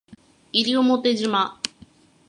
[0.51, 0.81] 西表
[1.21, 1.59] 島